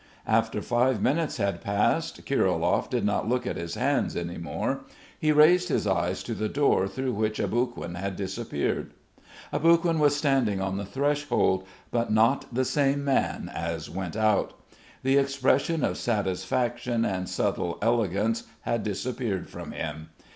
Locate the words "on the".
10.59-10.85